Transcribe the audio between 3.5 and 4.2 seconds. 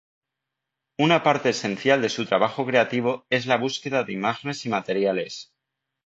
búsqueda de